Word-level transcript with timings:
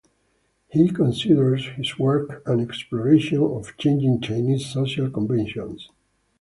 He 0.69 0.89
considers 0.89 1.67
his 1.77 1.99
work 1.99 2.41
an 2.47 2.59
exploration 2.59 3.37
of 3.43 3.77
changing 3.77 4.21
Chinese 4.21 4.65
social 4.65 5.11
conventions. 5.11 5.91